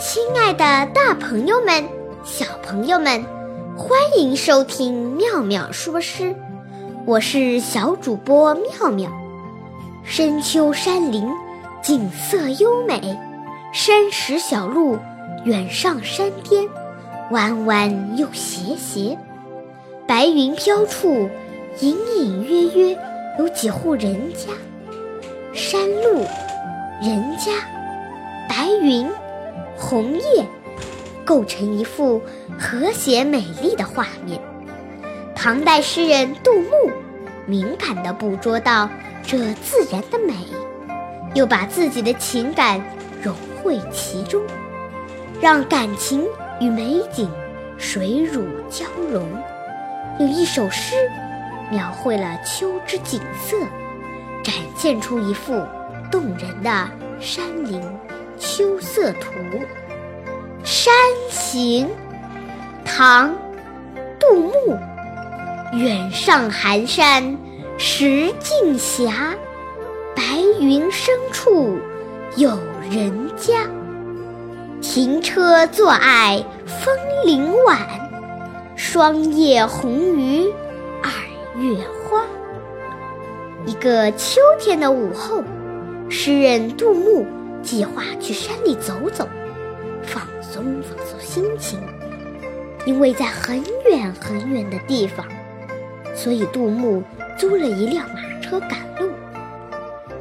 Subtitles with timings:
[0.00, 1.84] 亲爱的，大朋友们、
[2.22, 3.24] 小朋友们，
[3.76, 6.36] 欢迎收听妙妙说诗，
[7.04, 9.10] 我是小主播妙妙。
[10.04, 11.28] 深秋山林，
[11.82, 13.18] 景色优美，
[13.72, 14.96] 山石小路，
[15.44, 16.68] 远上山巅，
[17.32, 19.18] 弯弯又斜斜，
[20.06, 21.28] 白云飘处，
[21.80, 22.98] 隐隐约约
[23.40, 24.52] 有几户人家，
[25.52, 26.24] 山路，
[27.02, 27.50] 人家，
[28.48, 29.04] 白云。
[29.78, 30.44] 红叶
[31.24, 32.20] 构成一幅
[32.58, 34.40] 和谐美丽的画面。
[35.34, 36.90] 唐代诗人杜牧
[37.46, 38.90] 敏感地捕捉到
[39.22, 40.34] 这自然的美，
[41.34, 42.82] 又把自己的情感
[43.22, 43.32] 融
[43.62, 44.42] 汇其中，
[45.40, 46.26] 让感情
[46.60, 47.30] 与美景
[47.78, 49.24] 水乳交融。
[50.18, 50.94] 有一首诗
[51.70, 53.56] 描绘了秋之景色，
[54.42, 55.62] 展现出一幅
[56.10, 56.88] 动人的
[57.20, 57.80] 山林。
[58.38, 59.30] 秋色图，
[60.62, 60.92] 山
[61.28, 61.88] 行，
[62.84, 63.34] 唐，
[64.18, 64.78] 杜牧。
[65.74, 67.36] 远上寒山
[67.76, 69.12] 石径斜，
[70.16, 70.22] 白
[70.60, 71.78] 云深处
[72.36, 72.58] 有
[72.90, 73.66] 人家。
[74.80, 76.94] 停车坐爱枫
[77.26, 77.78] 林晚，
[78.76, 80.50] 霜叶红于
[81.02, 81.10] 二
[81.60, 82.22] 月花。
[83.66, 85.42] 一个秋天的午后，
[86.08, 87.26] 诗人杜牧。
[87.62, 89.28] 计划去山里走走，
[90.02, 91.80] 放松放松心情。
[92.86, 95.26] 因为在很远很远的地方，
[96.14, 97.02] 所以杜牧
[97.36, 99.10] 租了一辆马车赶路。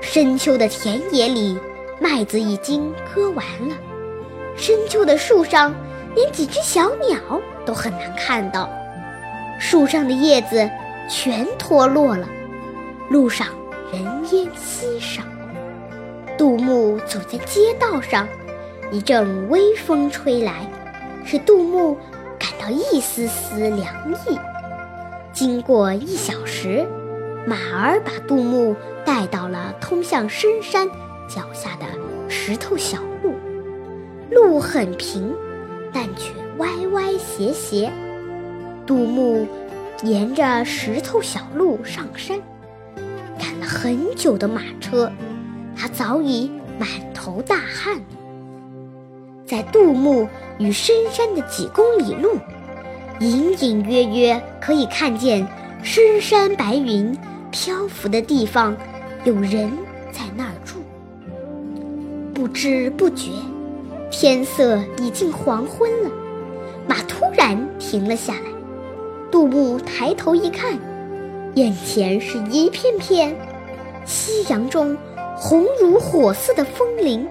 [0.00, 1.58] 深秋的田野里，
[2.00, 3.74] 麦子已经割完了。
[4.56, 5.74] 深秋的树上，
[6.14, 7.18] 连几只小鸟
[7.64, 8.68] 都很难看到。
[9.58, 10.68] 树上的叶子
[11.08, 12.28] 全脱落了，
[13.08, 13.46] 路上
[13.92, 15.22] 人烟稀少。
[16.40, 18.26] 杜牧走在街道上，
[18.90, 20.66] 一阵微风吹来，
[21.22, 21.94] 使杜牧
[22.38, 24.38] 感到一丝丝凉意。
[25.34, 26.86] 经过一小时，
[27.46, 28.74] 马儿把杜牧
[29.04, 30.88] 带到了通向深山
[31.28, 31.84] 脚下的
[32.26, 33.34] 石头小路。
[34.30, 35.34] 路很平，
[35.92, 37.92] 但却歪歪斜斜。
[38.86, 39.46] 杜牧
[40.02, 42.40] 沿着石头小路上山，
[43.38, 45.12] 赶了很久的马车。
[45.80, 47.98] 他早已满头大汗，
[49.46, 52.36] 在杜牧与深山的几公里路，
[53.20, 55.48] 隐隐约约可以看见
[55.82, 57.16] 深山白云
[57.50, 58.76] 漂浮的地方，
[59.24, 59.72] 有人
[60.12, 60.80] 在那儿住。
[62.34, 63.30] 不知不觉，
[64.10, 66.10] 天色已经黄昏了，
[66.86, 68.50] 马突然停了下来。
[69.30, 70.78] 杜牧抬头一看，
[71.54, 73.34] 眼前是一片片
[74.04, 74.94] 夕阳中。
[75.42, 77.26] 红如火似的枫林，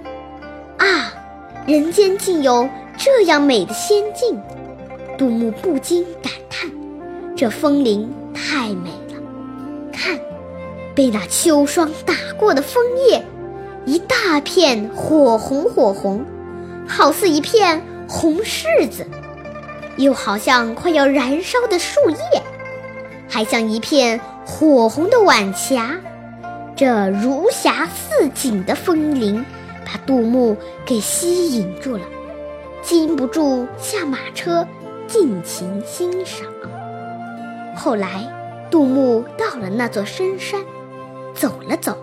[0.77, 1.13] 啊，
[1.67, 4.35] 人间竟有这样美的仙境！
[5.15, 6.67] 杜牧不禁感叹：
[7.37, 9.21] 这枫林太美了。
[9.93, 10.19] 看，
[10.95, 13.23] 被那秋霜打过的枫叶，
[13.85, 16.25] 一大片火红火红，
[16.87, 19.05] 好似一片红柿子，
[19.97, 22.41] 又好像快要燃烧的树叶，
[23.29, 25.95] 还像一片火红的晚霞。
[26.79, 29.43] 这如霞似锦的枫林，
[29.85, 32.03] 把杜牧给吸引住了，
[32.81, 34.65] 禁不住下马车
[35.05, 36.47] 尽情欣赏。
[37.75, 38.25] 后来，
[38.71, 40.61] 杜牧到了那座深山，
[41.33, 41.97] 走了走，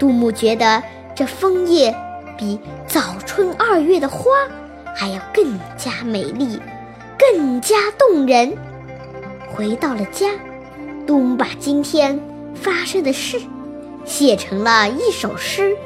[0.00, 0.82] 杜牧觉得
[1.14, 1.94] 这枫叶
[2.36, 2.58] 比
[2.88, 4.32] 早春二月的花
[4.96, 6.58] 还要更加美丽，
[7.16, 8.52] 更加动人。
[9.54, 10.28] 回到了家，
[11.06, 12.18] 杜牧把今天
[12.52, 13.40] 发生的事。
[14.04, 15.76] 写成了一首诗：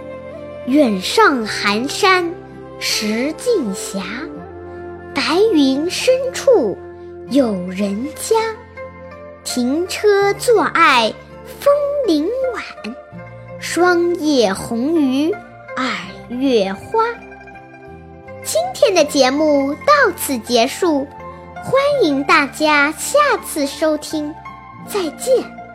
[0.67, 2.35] 远上寒山
[2.79, 4.01] 石径斜，
[5.15, 5.23] 白
[5.53, 6.77] 云深处
[7.31, 8.37] 有人家。
[9.45, 11.13] 停车坐爱
[11.61, 11.73] 枫
[12.07, 12.97] 林晚，
[13.61, 15.33] 霜叶红于
[15.77, 15.87] 二
[16.29, 17.05] 月花。
[18.43, 21.07] 今天的节目到此结束，
[21.63, 24.35] 欢迎大家下次收听，
[24.89, 25.66] 再见。